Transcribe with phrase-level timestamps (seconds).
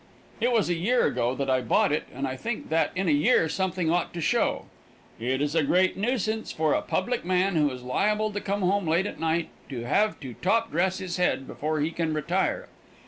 [0.39, 3.11] It was a year ago that I bought it, and I think that in a
[3.11, 4.65] year something ought to show.
[5.19, 8.87] It is a great nuisance for a public man who is liable to come home
[8.87, 12.67] late at night to have to top dress his head before he can retire.